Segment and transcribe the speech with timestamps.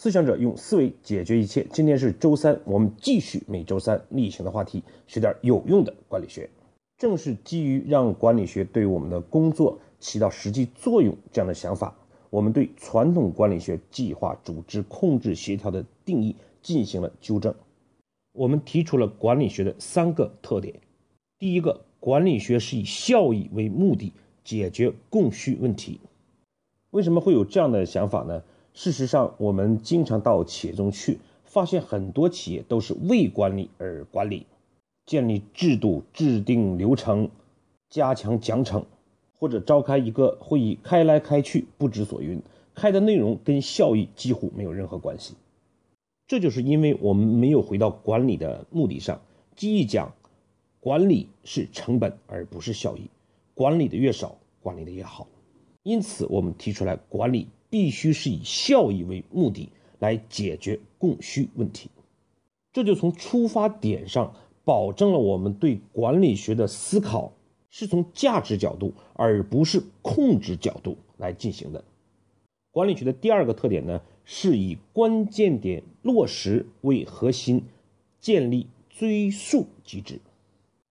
[0.00, 1.66] 思想者用思维解决一切。
[1.72, 6.48] 今天是周三，我们继续每周三例行的话题，学点有用的管理学。
[6.98, 11.96] 正是基于让管理学对我们的工作起到实际作用这样的想法，
[12.30, 17.52] 我们对传统管理学计划、组织、控制、协调的定义进行了纠正。
[18.32, 20.76] 我们提出了管理学的三个特点：
[21.40, 24.12] 第一个，管理学是以效益为目的，
[24.44, 25.98] 解决供需问题。
[26.92, 28.44] 为什么会有这样的想法呢？
[28.78, 34.46] 事实上，我们经常到企业中去，发现很多企业都是为管理而管理。
[35.04, 37.28] 建立制度、制定流程、
[37.90, 38.84] 加强奖惩，
[39.36, 42.40] 或者召开一个会议，开来开去不知所云，
[42.72, 45.34] 开的内容跟效益几乎没有任何关系。
[46.28, 49.20] 这就是因为我们没有回到管理的目的上。
[49.56, 50.14] 记忆讲，
[50.78, 53.10] 管理是成本而不是效益，
[53.54, 55.26] 管理的越少，管理的越好。
[55.82, 59.68] 因此，我们提出来，管理必须是以效益为目的
[59.98, 61.90] 来解决供需问题。
[62.72, 64.34] 这就从出发点上。
[64.64, 67.32] 保证了我们对管理学的思考
[67.70, 71.82] 是从价值角度，而不是控制角度来进行的。
[72.70, 77.64] 管理学的第二个特点呢，是以关键点落实为核心，
[78.20, 80.20] 建立追溯机制。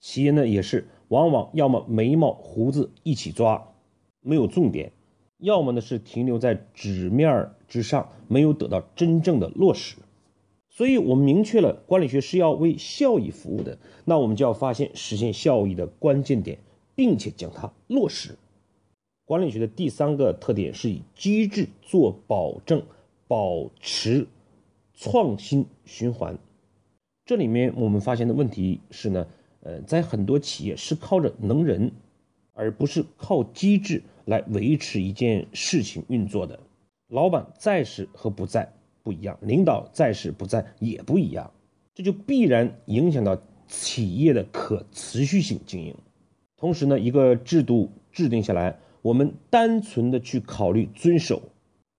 [0.00, 3.74] 企业呢，也是往往要么眉毛胡子一起抓，
[4.22, 4.88] 没有重点；
[5.38, 9.96] 要么呢是停留在纸面之上，没有得到真正的落实。
[10.68, 16.58] 所以，我们明确了管理学是要为效益服务的，那我们就要发现实现效益的关键点，
[16.94, 18.36] 并且将它落实。
[19.24, 22.82] 管理学的第三个特点是以机制做保证，
[23.26, 24.26] 保持
[24.94, 26.38] 创新循环。
[27.24, 29.26] 这里面我们发现的问题是呢，
[29.62, 31.90] 呃，在很多企业是靠着能人，
[32.52, 36.60] 而不是靠机制来维持一件事情运作的。
[37.08, 38.70] 老板在时和不在。
[39.02, 41.52] 不一样，领导在时不在也不一样，
[41.94, 45.94] 这就必然影响到企业的可持续性经营。
[46.56, 51.40] 同时呢，一个制度制定下来，我们单纯的去考虑遵守，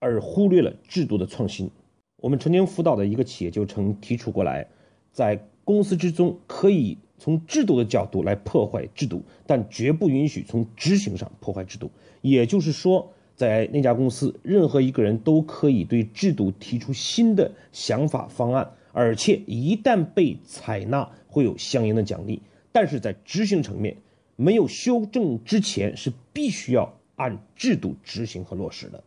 [0.00, 1.70] 而忽略了制度的创新。
[2.16, 4.66] 我们曾经辅导的一个企业就曾提出过来，
[5.12, 11.90] 在公司之中可以从制度的角度来破坏制度，但绝不允许从执行上破坏制度。
[12.22, 13.12] 也就是说。
[13.36, 22.40] 在那家公司，任何一个人都可以对制度提出新的想法方案，而且一旦被采纳，会有相应的奖励。
[22.72, 23.98] 但是在执行层面，
[24.36, 29.04] 没有修正之前，是必须要按制度执行和落实的。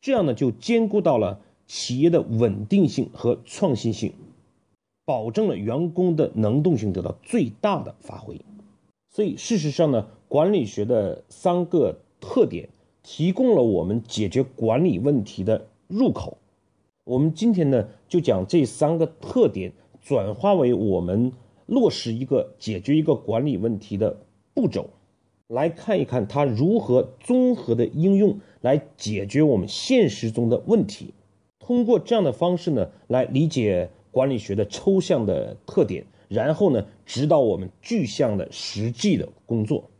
[0.00, 4.12] 这样呢，就兼顾到了企业的稳定性和创新性，
[5.04, 8.40] 保证了员工的能动性得到最大的发挥。
[9.08, 12.68] 所以，事实上呢，管理学的三个特点。
[13.04, 16.38] 提供了我们解决管理问题的入口。
[17.02, 21.32] 我们今天呢，就将这三个特点转化为我们
[21.66, 24.18] 落实一个解决一个管理问题的
[24.54, 24.90] 步骤，
[25.48, 31.12] 来看一看它如何综合的应用来解决我们现实中的问题。
[31.58, 39.90] 通过这样的方式呢，来理解管理学的抽象的特点，然后呢，指导我们具象的实际的工作。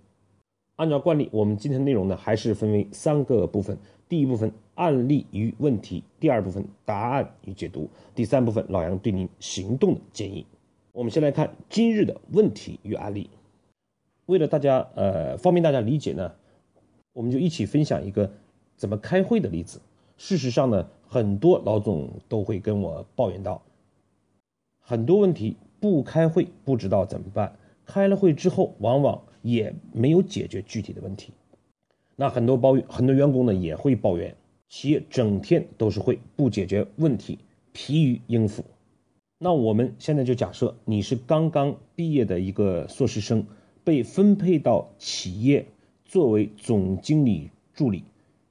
[0.77, 3.77] 按照惯例，我们今天的内容呢，还是分为三个部分。
[4.09, 10.45] 第一部分案例与问题，第二部分答案与解读，第三部分老杨对您行动的建议。
[10.93, 13.31] 我们先来看今日的问题与案例。
[14.27, 16.31] 为了大家呃方便大家理解呢，
[17.15, 18.31] 我们就一起分享一个
[18.77, 19.81] 怎么开会的例子。
[20.19, 23.63] 事实上呢，很多老总都会跟我抱怨到，
[24.83, 27.57] 很多问题不开会不知道怎么办，
[27.87, 29.23] 开了会之后往往。
[29.43, 31.33] 也没有解决具体的问题，
[32.15, 34.37] 那很多抱怨，很多员工呢也会抱怨，
[34.69, 37.41] 企业整天都是会，不解决问题，
[37.73, 38.65] 疲于应付。
[39.39, 43.45] 那我们现在就假设你是刚刚毕业的一个硕士生，
[43.83, 45.67] 被分配到企业
[46.05, 48.05] 作为总经理助理，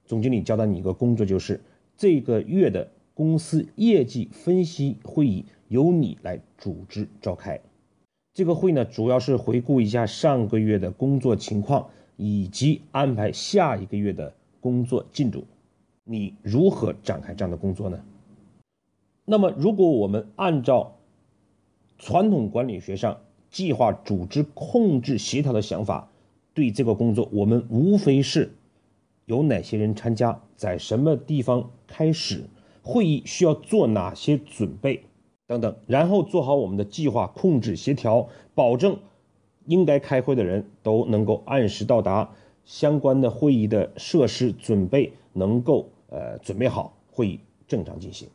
[0.03, 1.61] 总经理交代你一个工作，就是
[1.95, 7.57] 这个月的公司业绩分析会议由你来组织召开。
[8.33, 15.45] 这个会呢，主要是回顾一下上个月的工作情况，以及安排下一个月的工作进度。
[16.03, 18.03] 你如何展开这样的工作呢？
[19.23, 20.97] 那么，如果我们按照
[21.97, 26.11] 传统管理学上计划、组织、控制、协调的想法，
[26.53, 28.51] 对这个工作，我们无非是
[29.25, 32.43] 有哪些人参加，在什么地方开始
[32.81, 35.05] 会议，需要做哪些准备。
[35.51, 38.97] 等等，然后做好我们的计划、控制、协调，保证
[39.65, 42.29] 应该开会的人都能够按时到达，
[42.63, 48.29] 相关的会议的设施准备能够呃准备好，会议正常进行。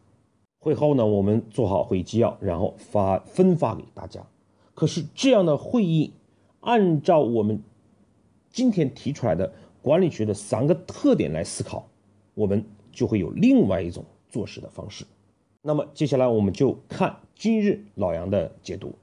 [0.59, 4.21] 会后呢，我们做好会议纪要，然后发分发给大家。
[4.75, 6.13] 可是这样的会议，
[6.61, 7.63] 按照我们
[8.51, 11.89] 今天提出来的管理学的三个特点来思考，
[12.35, 15.07] 我们就会有另外一种做事的方式。
[15.67, 18.95] 那么接下来我们就看今日老杨的解读。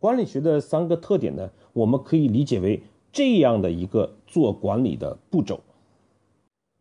[0.00, 5.60] 管理学的三个特点呢，我们可以理解为这样的一个做管理的步骤。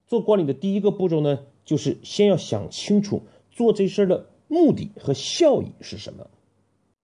[0.08, 3.22] 做管理的第一个步骤呢，就是先要想清楚
[3.52, 6.26] 做这事儿的目的和效益是什么。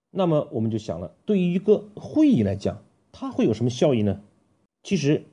[0.09, 2.81] 那么我们就想了，对于一个会议来讲，
[3.11, 4.21] 它会有什么效益呢？
[4.81, 5.23] 其实，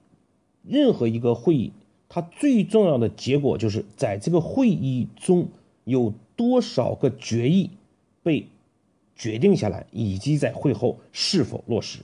[0.63, 1.73] 任何一个会议，
[2.11, 5.49] 它最重要的结果就是在这个会议中
[5.85, 7.71] 有多少个决议
[8.23, 8.47] 被。
[9.19, 12.01] 决定下来，以及在会后是否落实。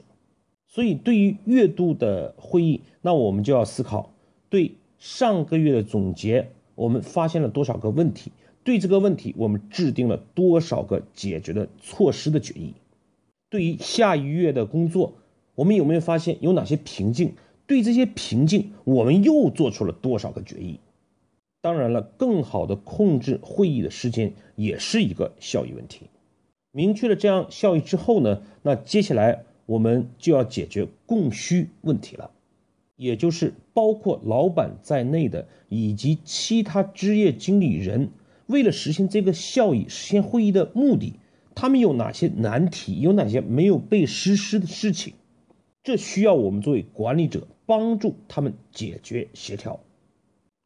[0.66, 4.14] 所以，对于月度的会议，那我们就要思考：
[4.48, 8.32] 对上个月的总结，我们发现了多少个问题？
[8.64, 12.72] 对这个问题，我们制定了多少个解决的措施的决议？
[13.50, 15.12] 对于下一月的工作，
[15.54, 17.34] 我们有没有发现有哪些瓶颈？
[17.66, 20.78] 对这些瓶颈，我们又做出了多少个决议？
[21.62, 26.10] 当然了，更好的控制会议的时间，也是一个效益问题。
[26.72, 32.32] 明确了这样效益之后呢，那接下来我们就要解决供需问题了，
[32.96, 38.10] 也就是包括老板在内的以及其他职业经理人，
[38.46, 41.12] 为了实现这个效益、实现会议的目的，
[41.54, 45.14] 他们有哪些难题，有哪些没有被实施的事情，
[45.84, 49.78] 这需要我们作为管理者帮助他们解决协调。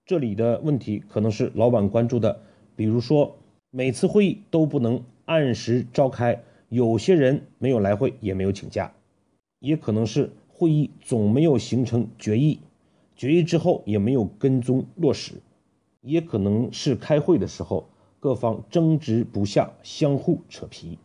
[0.07, 2.41] 这里的问题可能是老板关注的，
[2.77, 3.37] 比如说
[3.71, 5.03] 每次会议都不能。
[5.25, 8.95] 按时召开，有些人没有来会，也没有请假，
[9.59, 12.61] 也可能是会议总没有形成决议，
[13.17, 15.43] 决议之后也没有跟踪落实，
[16.01, 17.89] 也可能是开会的时候
[18.21, 20.97] 各方争执不下，相互扯皮。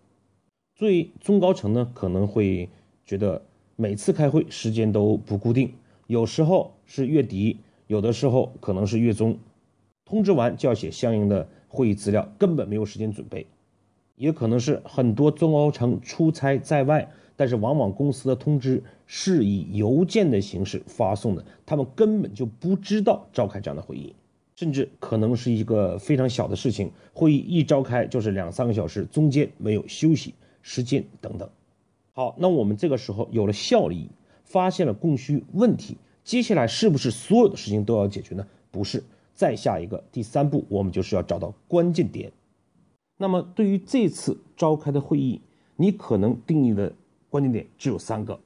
[0.76, 2.70] 最中高层呢，可能会
[3.04, 3.42] 觉得
[3.76, 5.74] 每次开会时间都不固定，
[6.06, 7.58] 有时候是月底，
[7.92, 9.38] 有的时候可能是月中，
[10.06, 13.46] 通知完就要写相应的会议资料，根本没有时间准备。
[14.16, 24.16] 也可能是很多中高层出差在外，但是往往公司的通知是以邮件的形式发送的，他们根本就不知道召开这样的会议，
[24.56, 31.50] 甚至可能是一个非常小的事情，会议一召开就是两三个小时，中间没有休息时间等等。
[32.14, 34.08] 好，那我们这个时候有了效益，
[34.46, 35.98] 发现了供需问题，
[36.32, 38.48] 接下来是不是所有的事情都要解决呢？
[38.72, 39.04] 不是，
[39.36, 42.32] 再下一个第三步，我们就是要找到关键点。
[43.18, 45.42] 那么，对于这次召开的会议，
[45.76, 46.96] 你可能定义的
[47.30, 48.40] 关键点只有三个。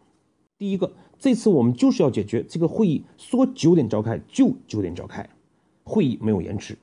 [0.57, 5.29] 第一个，这次我们就是要解决这个会议说九点召开就九点召开，
[5.83, 6.75] 会议没有延迟。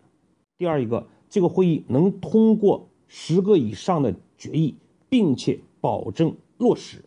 [0.57, 4.77] 第二一个，这个会议能通过十个以上的决议，
[5.09, 7.05] 并且保证落实。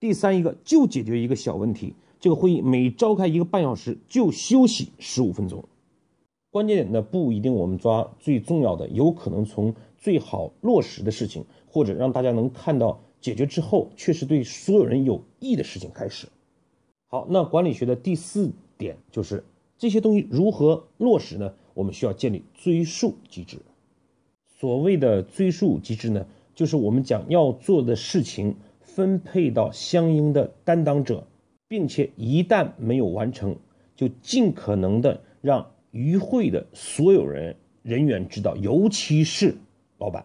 [0.00, 5.62] 第三一个，就解决一个小问题，这个会议每召开一个半小时就休息十五分钟。
[6.48, 9.74] 关键点呢不一定我们抓最重要的，有可能从。
[9.98, 16.26] 最好落实的事情，或者让大家能看到解决之后确实对所有人有益的事情开始。
[17.08, 19.44] 好，那管理学的第四点就是
[19.78, 21.52] 这些东西如何落实呢？
[21.74, 23.58] 我们需要建立追溯机制。
[24.46, 31.26] 所谓的追溯机制呢，就是我们讲要做的事情分配到相应的担当者，
[31.74, 33.56] 并且一旦没有完成，
[33.96, 39.56] 就尽可能的让与会的所有人人员知道，尤其是。
[39.98, 40.24] 老板，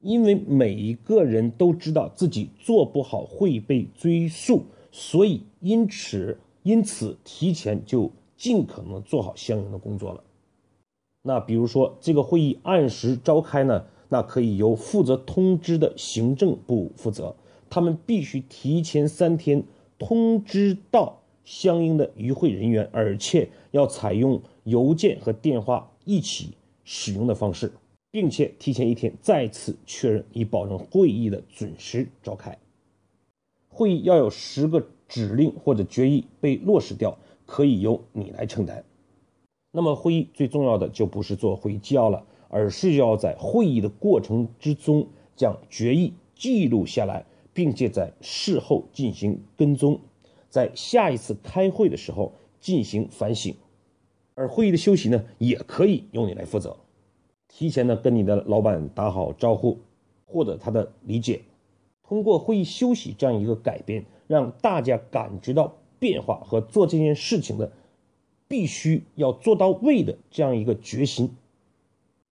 [0.00, 10.24] 因为每一个人都知道自己做不好会被追溯，所以因此因此提前就尽可能做好相应的工作了。
[11.22, 17.36] 那比如说这个会议按时召开呢，那可以由负责通知的行政部负责，
[17.70, 19.62] 他们必须提前三天
[19.98, 27.72] 通知到相应的与会人员，而且要采用邮件和电话一起使用的方式。
[28.08, 32.56] 并且提前一天再次确认，以保证会议的准时召开。
[33.68, 38.82] 会议要有十个指令或者决议被落实掉，可以由你来承担。
[39.70, 49.98] 那么会议最重要的就不是做会议纪要了，而是要在会议的过程之中将决议记录下来，并且在事后进行跟踪，
[50.50, 53.54] 在下一次开会的时候进行反省。
[54.34, 56.76] 而会议的休息呢，也可以由你来负责。
[57.48, 59.78] 提前呢跟你的老板打好招呼，
[60.26, 61.40] 获得他的理解，
[62.02, 67.72] 通过会议休息这样一个改变，让大家感知到变化和做这件事情的
[68.46, 71.34] 必须要做到位的这样一个决心。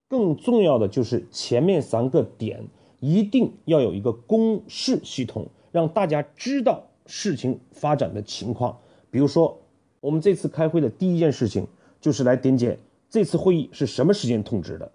[0.07, 2.67] 更重要的就是前面三个点
[3.05, 8.79] 一定要有一个公示系统，让大家知道事情发展的情况。
[9.11, 9.59] 比如说，
[10.01, 11.67] 我们这次开会的第一件事情
[12.01, 14.91] 就是来点检这次会议是什么时间通知的，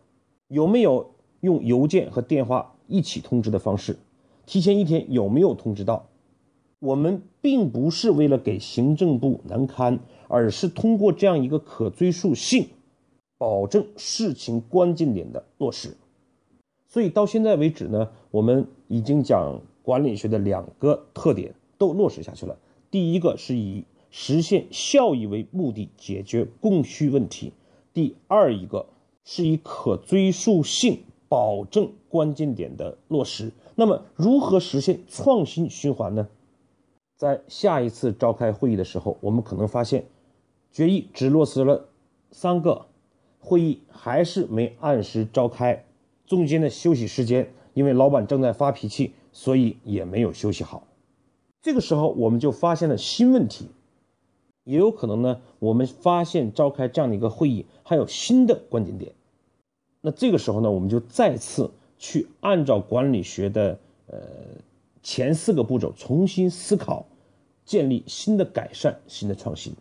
[0.48, 3.96] 有没有用邮件和电话一起通知的方式，
[4.44, 6.08] 提前一天有没有通知到。
[6.80, 12.66] 我们并不是为了给行政部难堪，而是通过这样一个可追溯性。
[13.38, 15.96] 保证事情关键点的落实，
[16.90, 22.58] 所以到现在为止呢，我们已经将管理学的两个特点都落实下去了。
[22.90, 27.52] 第一个是以实现效益为目的，解决供需问题；
[27.94, 28.86] 第二一个
[29.24, 33.52] 是以可追溯性保证关键点的落实。
[33.76, 36.28] 那么，如何实现创新循环呢？
[37.16, 40.06] 在下一次召开会议的时候，我们可能发现
[40.72, 41.88] 决议只落实了
[42.32, 42.86] 三个。
[43.38, 45.86] 会议还是没按时召开，
[46.30, 50.86] 中间的休息时间，因为老板正在发脾气，所以也没有休息好。
[51.60, 53.66] 这个时候，我们就发现了新问题，
[54.62, 59.12] 也有可能呢，我们发现召开这样的一个会议还有新的关键点。
[60.02, 64.16] 那这个时候呢，我们就再次去按照管理学的呃
[65.02, 67.06] 前四个步骤重新思考，
[67.64, 69.74] 建立新的改善、新的创新。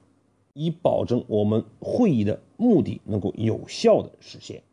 [0.56, 4.64] 以保证我们会议的目的能够有效的实现。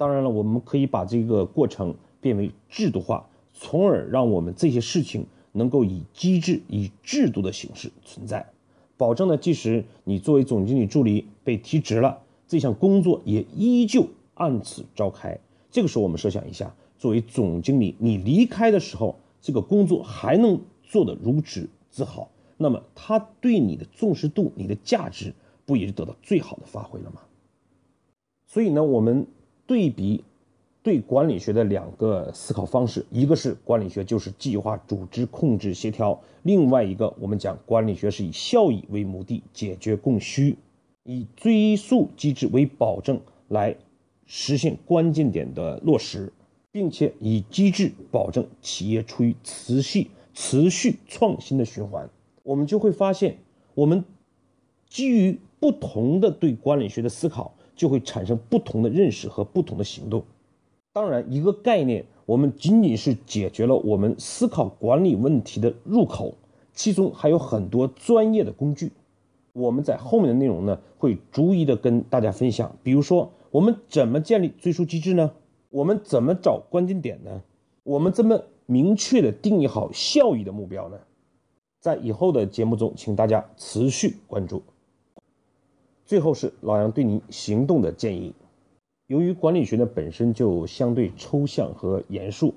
[0.00, 8.50] 当然了，我们可以把这个过程变为制度化，从而让我们这些事情能够以机制、以制度的形式存在，
[8.96, 15.38] 保证呢，即使你作为总经理助理被提职了，这项工作也依旧按此召开。
[15.70, 22.30] 这个时候，我们设想一下，作为总经理，你离开的时候，这个工作还能做得如此之好。
[22.56, 25.34] 那么他对你的重视度、你的价值，
[25.66, 27.20] 不也是得到最好的发挥了吗？
[28.46, 29.26] 所以呢，我们
[29.70, 30.24] 对比
[30.82, 40.56] 对管理学的两个思考方式，一个是管理学就是计划、组织、控制、协调；另外一个，我们讲管理学是以效益为目的，解决供需，
[41.04, 43.76] 以追溯机制为保证，来
[44.26, 46.32] 实现关键点的落实，
[46.72, 52.10] 并且以机制保证企业处于持续、持续创新的循环。
[52.42, 53.38] 我们就会发现，
[53.74, 54.04] 我们
[54.88, 60.22] 基于不同的对管理学的思考，就会产生不同的认识和不同的行动。
[60.92, 66.34] 当然，一个概念，我们仅仅是解决了我们思考管理问题的入口，
[66.74, 68.92] 其中还有很多专业的工具。
[69.54, 72.76] 我们在后面的内容呢，会逐一的跟大家分享。
[72.82, 75.32] 比如说，我们怎么建立追溯机制呢？
[75.70, 77.40] 我们怎么找关键点呢？
[77.82, 80.98] 我们怎么明确的定义好效益的目标呢？
[81.80, 84.62] 在以后的节目中，请大家持续关注。
[86.10, 88.34] 最后是老杨对您行动的建议。
[89.06, 92.52] 由于管理学呢本身就相对抽象和严肃，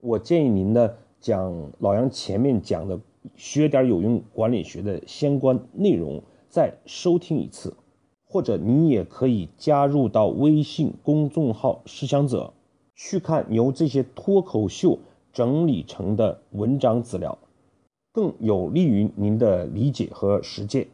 [0.00, 3.00] 我建议您呢将老杨前面讲的
[3.34, 7.74] 学点有用管理学的相关内容再收听一次，
[8.24, 12.52] 或者您也可以加入到微信公众号“思想者”
[12.94, 15.00] 去看由这些脱口秀
[15.32, 17.36] 整理成的文章资料。
[18.12, 20.86] 更有利于您的理解和实践，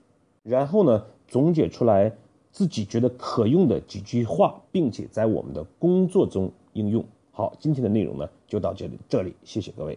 [0.43, 2.13] 然后呢，总结出来
[2.51, 7.03] 自己觉得可用的几句话，并且在我们的工作中应用。
[7.31, 9.97] 好，今天的内容呢就到这里，这里谢谢各位。